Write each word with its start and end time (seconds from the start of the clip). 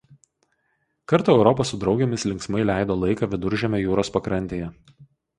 Kartą 1.11 1.33
Europa 1.35 1.65
su 1.71 1.77
draugėmis 1.83 2.25
linksmai 2.29 2.63
leido 2.69 2.95
laiką 3.01 3.29
Viduržemio 3.33 3.81
jūros 3.83 4.11
pakrantėje. 4.17 4.71